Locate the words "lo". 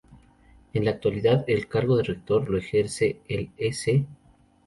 2.49-2.57